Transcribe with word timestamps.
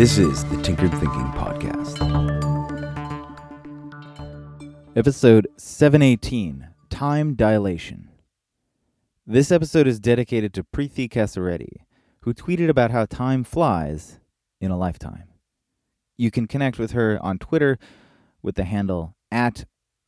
This 0.00 0.16
is 0.16 0.46
the 0.46 0.56
Tinkered 0.62 0.92
Thinking 0.92 1.30
Podcast. 1.32 1.98
Episode 4.96 5.46
718 5.58 6.68
Time 6.88 7.34
Dilation. 7.34 8.08
This 9.26 9.52
episode 9.52 9.86
is 9.86 10.00
dedicated 10.00 10.54
to 10.54 10.64
Preethi 10.64 11.06
Kasireddy, 11.06 11.82
who 12.20 12.32
tweeted 12.32 12.70
about 12.70 12.92
how 12.92 13.04
time 13.04 13.44
flies 13.44 14.20
in 14.58 14.70
a 14.70 14.78
lifetime. 14.78 15.24
You 16.16 16.30
can 16.30 16.46
connect 16.46 16.78
with 16.78 16.92
her 16.92 17.18
on 17.20 17.38
Twitter 17.38 17.78
with 18.42 18.54
the 18.54 18.64
handle 18.64 19.14
at 19.30 19.66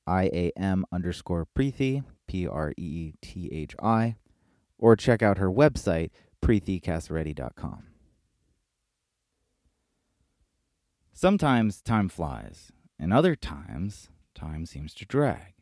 IAM 0.08 0.86
underscore 0.90 1.46
Preethi, 1.54 2.02
P 2.26 2.48
R 2.48 2.72
E 2.78 2.82
E 2.82 3.14
T 3.20 3.50
H 3.52 3.74
I, 3.82 4.16
or 4.78 4.96
check 4.96 5.20
out 5.22 5.36
her 5.36 5.50
website, 5.50 6.08
preethikasireddy.com. 6.42 7.91
Sometimes 11.22 11.80
time 11.80 12.08
flies, 12.08 12.72
and 12.98 13.12
other 13.12 13.36
times 13.36 14.08
time 14.34 14.66
seems 14.66 14.92
to 14.94 15.06
drag. 15.06 15.54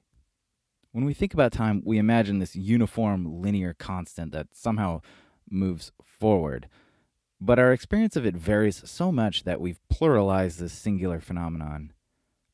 When 0.93 1.05
we 1.05 1.13
think 1.13 1.35
about 1.35 1.53
time, 1.53 1.83
we 1.85 1.99
imagine 1.99 2.39
this 2.39 2.57
uniform 2.57 3.43
linear 3.43 3.75
constant 3.75 4.33
that 4.33 4.55
somehow 4.55 5.03
moves 5.51 5.93
forward. 6.03 6.67
But 7.43 7.59
our 7.59 7.75
experience 7.75 8.17
of 8.17 8.25
it 8.25 8.37
varies 8.37 8.89
so 8.89 9.13
much 9.13 9.45
that 9.45 9.61
we've 9.61 9.83
pluralized 9.93 10.57
this 10.57 10.73
singular 10.73 11.21
phenomenon. 11.21 11.93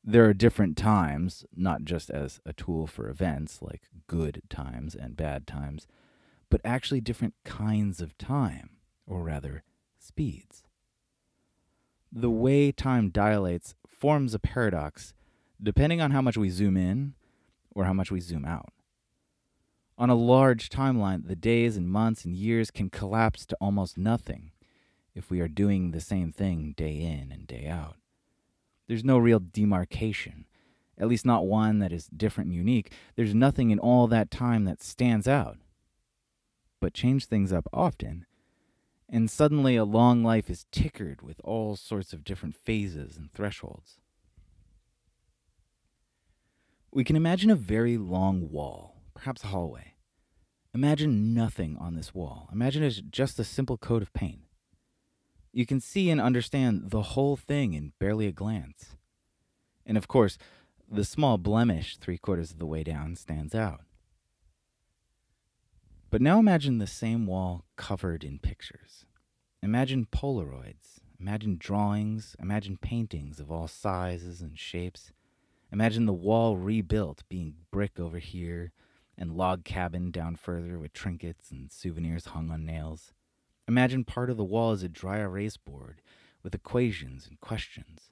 There 0.02 0.25
are 0.25 0.34
different 0.34 0.77
times, 0.77 1.44
not 1.55 1.84
just 1.84 2.11
as 2.11 2.41
a 2.44 2.53
tool 2.53 2.88
for 2.88 3.09
events 3.09 3.62
like 3.62 3.83
good 4.09 4.42
times 4.50 4.97
and 4.97 5.16
bad 5.16 5.47
times, 5.47 5.86
but 6.50 6.61
actually 6.64 7.03
different 7.03 7.34
kinds 7.44 8.00
of 8.00 8.19
time, 8.19 8.70
or 9.06 9.22
rather, 9.22 9.62
speeds. 9.97 10.66
The 12.12 12.31
way 12.31 12.73
time 12.73 13.11
dilates 13.11 13.75
forms 13.87 14.35
a 14.35 14.39
paradox 14.39 15.15
depending 15.62 16.01
on 16.01 16.11
how 16.11 16.21
much 16.21 16.37
we 16.37 16.51
zoom 16.51 16.77
in 16.77 17.15
or 17.75 17.85
how 17.85 17.93
much 17.93 18.11
we 18.11 18.21
zoom 18.21 18.45
out. 18.45 18.73
On 19.99 20.11
a 20.11 20.15
large 20.15 20.69
timeline, 20.69 21.27
the 21.27 21.37
days 21.37 21.77
and 21.77 21.89
months 21.89 22.25
and 22.25 22.34
years 22.34 22.71
can 22.71 22.91
collapse 22.91 23.47
to 23.47 23.57
almost 23.61 23.97
nothing 23.97 24.53
if 25.15 25.31
we 25.31 25.41
are 25.41 25.49
doing 25.49 25.91
the 25.91 26.01
same 26.01 26.33
thing 26.33 26.75
day 26.77 27.01
in 27.01 27.33
and 27.33 27.47
day 27.47 27.67
out. 27.67 27.97
There's 28.87 29.05
no 29.05 29.17
real 29.17 29.41
demarcation, 29.41 30.45
at 30.99 31.09
least 31.09 31.25
not 31.25 31.47
one 31.47 31.79
that 31.79 31.93
is 31.93 32.09
different 32.09 32.49
and 32.49 32.57
unique. 32.57 32.93
There's 33.17 33.34
nothing 33.34 33.71
in 33.71 33.79
all 33.79 34.07
that 34.09 34.31
time 34.31 34.65
that 34.65 34.83
stands 34.83 35.27
out. 35.27 35.57
But 36.81 36.93
change 36.93 37.25
things 37.25 37.53
up 37.53 37.67
often, 37.73 38.27
and 39.09 39.31
suddenly 39.31 39.77
a 39.77 39.85
long 39.85 40.23
life 40.23 40.51
is 40.51 40.67
tickered 40.73 41.23
with 41.23 41.41
all 41.45 41.77
sorts 41.77 42.12
of 42.12 42.25
different 42.25 42.57
phases 42.57 43.17
and 43.17 43.33
thresholds. 43.33 43.99
We 46.93 47.05
can 47.05 47.17
imagine 47.17 47.51
a 47.51 47.57
very 47.57 47.97
long 47.99 48.51
wall, 48.51 49.03
perhaps 49.15 49.45
a 49.45 49.49
hallway. 49.49 49.95
Imagine 50.75 51.33
nothing 51.33 51.77
on 51.79 51.95
this 51.95 52.15
wall. 52.15 52.49
Imagine 52.53 52.83
it's 52.83 53.01
just 53.01 53.39
a 53.39 53.45
simple 53.45 53.79
coat 53.79 54.03
of 54.03 54.12
paint. 54.12 54.41
You 55.53 55.65
can 55.65 55.81
see 55.81 56.11
and 56.11 56.21
understand 56.21 56.91
the 56.91 57.01
whole 57.01 57.37
thing 57.37 57.73
in 57.73 57.93
barely 57.99 58.27
a 58.27 58.33
glance. 58.33 58.97
And 59.87 59.97
of 59.97 60.07
course, 60.07 60.37
the 60.91 61.05
small 61.05 61.39
blemish 61.39 61.97
three 61.97 62.19
quarters 62.19 62.51
of 62.51 62.59
the 62.59 62.67
way 62.67 62.83
down 62.83 63.17
stands 63.17 63.55
out. 63.55 63.86
But 66.16 66.22
now 66.22 66.38
imagine 66.38 66.78
the 66.78 66.87
same 66.87 67.27
wall 67.27 67.66
covered 67.77 68.25
in 68.25 68.38
pictures. 68.38 69.04
Imagine 69.62 70.06
Polaroids, 70.06 71.00
imagine 71.21 71.59
drawings, 71.59 72.34
imagine 72.41 72.78
paintings 72.78 73.38
of 73.38 73.50
all 73.50 73.69
sizes 73.69 74.41
and 74.41 74.59
shapes. 74.59 75.12
Imagine 75.71 76.06
the 76.06 76.15
wall 76.15 76.56
rebuilt, 76.56 77.22
being 77.28 77.56
brick 77.71 78.00
over 78.00 78.19
here 78.19 78.72
and 79.19 79.37
log 79.37 79.62
cabin 79.65 80.10
down 80.10 80.37
further 80.37 80.78
with 80.78 80.94
trinkets 80.94 81.50
and 81.50 81.71
souvenirs 81.71 82.28
hung 82.28 82.50
on 82.50 82.65
nails. 82.65 83.12
Imagine 83.69 84.03
part 84.03 84.31
of 84.31 84.38
the 84.38 84.43
wall 84.43 84.71
as 84.71 84.83
a 84.83 84.88
dry 84.88 85.19
erase 85.19 85.59
board 85.59 86.00
with 86.43 86.54
equations 86.54 87.27
and 87.28 87.38
questions. 87.43 88.10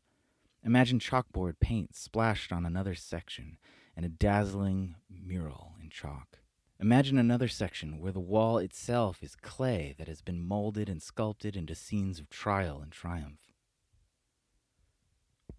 Imagine 0.63 0.99
chalkboard 0.99 1.59
paint 1.59 1.97
splashed 1.97 2.53
on 2.53 2.67
another 2.67 2.95
section 2.95 3.57
and 3.97 4.05
a 4.05 4.11
dazzling 4.11 4.97
mural 5.09 5.77
in 5.83 5.89
chalk. 5.89 6.41
Imagine 6.85 7.17
another 7.17 7.49
section 7.49 7.99
where 7.99 8.13
the 8.13 8.21
wall 8.21 8.59
itself 8.59 9.23
is 9.23 9.37
clay 9.37 9.95
that 9.97 10.07
has 10.07 10.21
been 10.21 10.47
molded 10.47 10.87
and 10.87 11.03
sculpted 11.03 11.57
into 11.57 11.75
scenes 11.75 12.19
of 12.19 12.29
trial 12.29 12.83
and 12.83 12.93
triumph. 12.93 13.55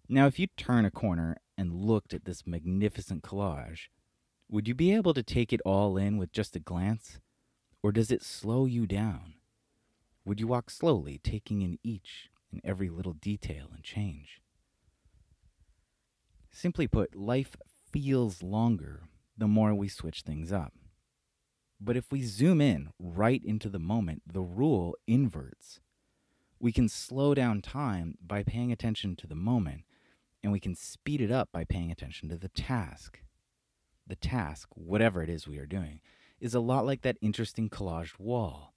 Now, 0.08 0.28
if 0.28 0.38
you 0.38 0.46
turn 0.56 0.84
a 0.84 0.90
corner 0.92 1.38
and 1.58 1.74
looked 1.74 2.14
at 2.14 2.26
this 2.26 2.46
magnificent 2.46 3.24
collage, 3.24 3.88
would 4.48 4.68
you 4.68 4.74
be 4.76 4.94
able 4.94 5.12
to 5.14 5.24
take 5.24 5.52
it 5.52 5.60
all 5.64 5.96
in 5.96 6.16
with 6.16 6.30
just 6.30 6.54
a 6.54 6.60
glance? 6.60 7.18
Or 7.82 7.90
does 7.90 8.12
it 8.12 8.22
slow 8.22 8.64
you 8.64 8.86
down? 8.86 9.34
Would 10.24 10.38
you 10.38 10.46
walk 10.46 10.70
slowly, 10.70 11.18
taking 11.24 11.60
in 11.60 11.80
each 11.82 12.30
and 12.52 12.60
every 12.62 12.88
little 12.88 13.14
detail 13.14 13.70
and 13.74 13.82
change? 13.82 14.40
Simply 16.52 16.86
put, 16.86 17.16
life 17.16 17.56
feels 17.90 18.44
longer 18.44 19.08
the 19.36 19.48
more 19.48 19.74
we 19.74 19.88
switch 19.88 20.22
things 20.22 20.52
up. 20.52 20.72
But 21.80 21.96
if 21.96 22.10
we 22.10 22.22
zoom 22.22 22.60
in 22.60 22.90
right 22.98 23.42
into 23.44 23.68
the 23.68 23.78
moment, 23.78 24.22
the 24.26 24.40
rule 24.40 24.96
inverts. 25.06 25.80
We 26.58 26.72
can 26.72 26.88
slow 26.88 27.34
down 27.34 27.60
time 27.60 28.16
by 28.24 28.42
paying 28.42 28.72
attention 28.72 29.14
to 29.16 29.26
the 29.26 29.34
moment, 29.34 29.82
and 30.42 30.52
we 30.52 30.60
can 30.60 30.74
speed 30.74 31.20
it 31.20 31.30
up 31.30 31.50
by 31.52 31.64
paying 31.64 31.90
attention 31.90 32.30
to 32.30 32.36
the 32.36 32.48
task. 32.48 33.20
The 34.06 34.16
task, 34.16 34.68
whatever 34.74 35.22
it 35.22 35.28
is 35.28 35.46
we 35.46 35.58
are 35.58 35.66
doing, 35.66 36.00
is 36.40 36.54
a 36.54 36.60
lot 36.60 36.86
like 36.86 37.02
that 37.02 37.18
interesting 37.20 37.68
collaged 37.68 38.18
wall. 38.18 38.72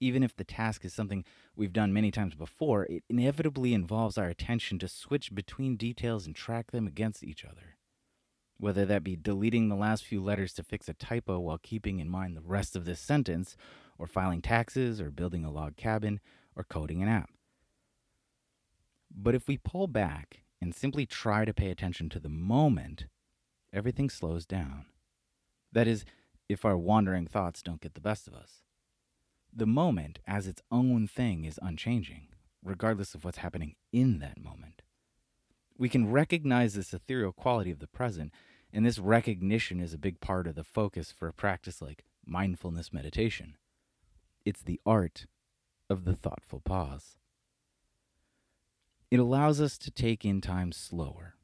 Even 0.00 0.24
if 0.24 0.34
the 0.34 0.44
task 0.44 0.84
is 0.84 0.92
something 0.92 1.24
we've 1.54 1.72
done 1.72 1.92
many 1.92 2.10
times 2.10 2.34
before, 2.34 2.86
it 2.86 3.04
inevitably 3.08 3.72
involves 3.72 4.18
our 4.18 4.28
attention 4.28 4.80
to 4.80 4.88
switch 4.88 5.32
between 5.32 5.76
details 5.76 6.26
and 6.26 6.34
track 6.34 6.72
them 6.72 6.88
against 6.88 7.22
each 7.22 7.44
other 7.44 7.76
whether 8.62 8.86
that 8.86 9.02
be 9.02 9.16
deleting 9.16 9.68
the 9.68 9.74
last 9.74 10.04
few 10.04 10.22
letters 10.22 10.52
to 10.52 10.62
fix 10.62 10.88
a 10.88 10.94
typo 10.94 11.40
while 11.40 11.58
keeping 11.58 11.98
in 11.98 12.08
mind 12.08 12.36
the 12.36 12.40
rest 12.40 12.76
of 12.76 12.84
this 12.84 13.00
sentence, 13.00 13.56
or 13.98 14.06
filing 14.06 14.40
taxes, 14.40 15.00
or 15.00 15.10
building 15.10 15.44
a 15.44 15.50
log 15.50 15.74
cabin, 15.76 16.20
or 16.54 16.62
coding 16.62 17.02
an 17.02 17.08
app. 17.08 17.28
But 19.12 19.34
if 19.34 19.48
we 19.48 19.56
pull 19.56 19.88
back 19.88 20.44
and 20.60 20.72
simply 20.72 21.06
try 21.06 21.44
to 21.44 21.52
pay 21.52 21.72
attention 21.72 22.08
to 22.10 22.20
the 22.20 22.28
moment, 22.28 23.06
everything 23.72 24.08
slows 24.08 24.46
down. 24.46 24.84
That 25.72 25.88
is, 25.88 26.04
if 26.48 26.64
our 26.64 26.78
wandering 26.78 27.26
thoughts 27.26 27.62
don't 27.62 27.80
get 27.80 27.94
the 27.94 28.00
best 28.00 28.28
of 28.28 28.34
us. 28.34 28.62
The 29.52 29.66
moment, 29.66 30.20
as 30.24 30.46
its 30.46 30.62
own 30.70 31.08
thing, 31.08 31.44
is 31.44 31.58
unchanging, 31.60 32.28
regardless 32.62 33.16
of 33.16 33.24
what's 33.24 33.38
happening 33.38 33.74
in 33.92 34.20
that 34.20 34.40
moment. 34.40 34.82
We 35.76 35.88
can 35.88 36.12
recognize 36.12 36.74
this 36.74 36.94
ethereal 36.94 37.32
quality 37.32 37.72
of 37.72 37.80
the 37.80 37.88
present 37.88 38.32
and 38.72 38.86
this 38.86 38.98
recognition 38.98 39.80
is 39.80 39.92
a 39.92 39.98
big 39.98 40.20
part 40.20 40.46
of 40.46 40.54
the 40.54 40.64
focus 40.64 41.12
for 41.12 41.28
a 41.28 41.32
practice 41.32 41.82
like 41.82 42.04
mindfulness 42.24 42.92
meditation. 42.92 43.56
It's 44.44 44.62
the 44.62 44.80
art 44.86 45.26
of 45.90 46.04
the 46.04 46.14
thoughtful 46.14 46.60
pause. 46.60 47.16
It 49.10 49.20
allows 49.20 49.60
us 49.60 49.76
to 49.78 49.90
take 49.90 50.24
in 50.24 50.40
time 50.40 50.72
slower 50.72 51.34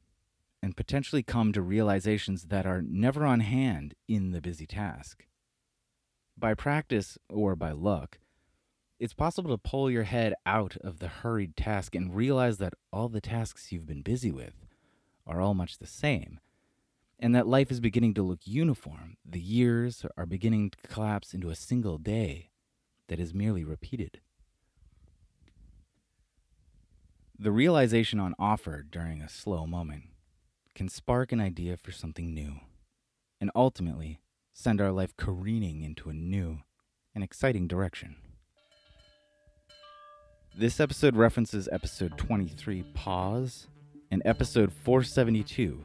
and 0.62 0.76
potentially 0.76 1.22
come 1.22 1.52
to 1.52 1.60
realizations 1.60 2.44
that 2.44 2.66
are 2.66 2.82
never 2.82 3.26
on 3.26 3.40
hand 3.40 3.94
in 4.08 4.32
the 4.32 4.40
busy 4.40 4.66
task. 4.66 5.26
By 6.36 6.54
practice 6.54 7.18
or 7.28 7.54
by 7.54 7.72
luck, 7.72 8.18
it's 8.98 9.12
possible 9.12 9.50
to 9.50 9.58
pull 9.58 9.90
your 9.90 10.04
head 10.04 10.34
out 10.46 10.76
of 10.78 10.98
the 10.98 11.08
hurried 11.08 11.56
task 11.56 11.94
and 11.94 12.16
realize 12.16 12.58
that 12.58 12.74
all 12.92 13.08
the 13.08 13.20
tasks 13.20 13.70
you've 13.70 13.86
been 13.86 14.02
busy 14.02 14.32
with 14.32 14.66
are 15.26 15.40
all 15.40 15.54
much 15.54 15.78
the 15.78 15.86
same 15.86 16.40
and 17.18 17.34
that 17.34 17.46
life 17.46 17.70
is 17.70 17.80
beginning 17.80 18.14
to 18.14 18.22
look 18.22 18.40
uniform. 18.44 19.16
The 19.24 19.40
years 19.40 20.04
are 20.16 20.26
beginning 20.26 20.70
to 20.70 20.88
collapse 20.88 21.34
into 21.34 21.50
a 21.50 21.56
single 21.56 21.98
day 21.98 22.50
that 23.08 23.18
is 23.18 23.34
merely 23.34 23.64
repeated. 23.64 24.20
The 27.38 27.52
realization 27.52 28.20
on 28.20 28.34
offer 28.38 28.82
during 28.82 29.20
a 29.20 29.28
slow 29.28 29.66
moment 29.66 30.04
can 30.74 30.88
spark 30.88 31.32
an 31.32 31.40
idea 31.40 31.76
for 31.76 31.92
something 31.92 32.32
new, 32.34 32.60
and 33.40 33.50
ultimately 33.54 34.20
send 34.52 34.80
our 34.80 34.92
life 34.92 35.16
careening 35.16 35.82
into 35.82 36.08
a 36.08 36.14
new 36.14 36.60
and 37.14 37.24
exciting 37.24 37.66
direction. 37.66 38.16
This 40.56 40.80
episode 40.80 41.14
references 41.16 41.68
episode 41.70 42.18
23, 42.18 42.82
Pause, 42.94 43.68
and 44.10 44.22
episode 44.24 44.72
472, 44.72 45.84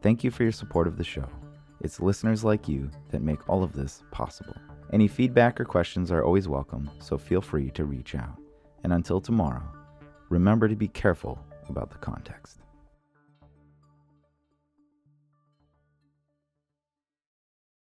Thank 0.00 0.22
you 0.22 0.30
for 0.30 0.44
your 0.44 0.52
support 0.52 0.86
of 0.86 0.96
the 0.96 1.02
show. 1.02 1.28
It's 1.80 2.00
listeners 2.00 2.44
like 2.44 2.68
you 2.68 2.88
that 3.10 3.20
make 3.20 3.48
all 3.48 3.64
of 3.64 3.72
this 3.72 4.04
possible. 4.12 4.54
Any 4.92 5.08
feedback 5.08 5.60
or 5.60 5.64
questions 5.64 6.12
are 6.12 6.22
always 6.22 6.46
welcome, 6.46 6.88
so 7.00 7.18
feel 7.18 7.40
free 7.40 7.70
to 7.72 7.84
reach 7.84 8.14
out. 8.14 8.38
And 8.84 8.92
until 8.92 9.20
tomorrow, 9.20 9.64
remember 10.28 10.68
to 10.68 10.76
be 10.76 10.86
careful 10.86 11.44
about 11.68 11.90
the 11.90 11.98
context. 11.98 12.60